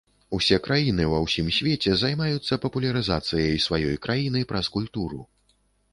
Усе 0.35 0.57
краіны 0.67 1.03
ва 1.11 1.19
ўсім 1.25 1.51
свеце 1.57 1.93
займаюцца 2.03 2.59
папулярызацыяй 2.65 3.61
сваёй 3.67 3.95
краіны 4.07 4.39
праз 4.53 4.75
культуру. 4.79 5.25